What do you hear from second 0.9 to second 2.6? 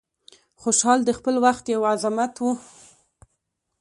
د خپل وخت یو عظمت و.